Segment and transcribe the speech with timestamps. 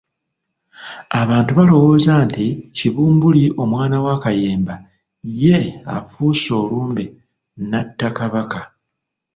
[1.21, 4.75] Abantu baalowooza nti Kibumbuli omwana wa Kayemba
[5.41, 5.57] ye
[5.95, 7.03] afuuse olumbe
[7.69, 8.61] n'atta Kabaka.